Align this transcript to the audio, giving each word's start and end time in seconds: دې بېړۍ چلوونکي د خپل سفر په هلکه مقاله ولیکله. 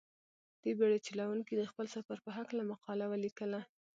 دې 0.61 0.71
بېړۍ 0.77 0.99
چلوونکي 1.07 1.53
د 1.55 1.63
خپل 1.71 1.85
سفر 1.95 2.17
په 2.25 2.29
هلکه 2.37 2.69
مقاله 2.71 3.05
ولیکله. 3.07 3.61